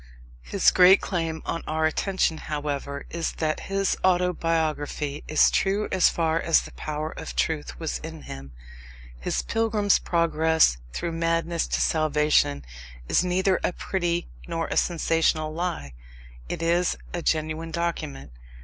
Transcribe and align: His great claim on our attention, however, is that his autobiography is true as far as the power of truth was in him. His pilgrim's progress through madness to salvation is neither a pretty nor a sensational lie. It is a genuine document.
His 0.41 0.71
great 0.71 0.99
claim 0.99 1.43
on 1.45 1.63
our 1.67 1.85
attention, 1.85 2.39
however, 2.39 3.05
is 3.11 3.33
that 3.33 3.59
his 3.69 3.95
autobiography 4.03 5.23
is 5.27 5.51
true 5.51 5.87
as 5.91 6.09
far 6.09 6.41
as 6.41 6.63
the 6.63 6.71
power 6.71 7.11
of 7.11 7.35
truth 7.35 7.79
was 7.79 7.99
in 7.99 8.23
him. 8.23 8.51
His 9.19 9.43
pilgrim's 9.43 9.99
progress 9.99 10.77
through 10.91 11.11
madness 11.11 11.67
to 11.67 11.81
salvation 11.81 12.65
is 13.07 13.23
neither 13.23 13.59
a 13.63 13.73
pretty 13.73 14.27
nor 14.47 14.65
a 14.69 14.75
sensational 14.75 15.53
lie. 15.53 15.93
It 16.49 16.63
is 16.63 16.97
a 17.13 17.21
genuine 17.21 17.69
document. 17.69 18.31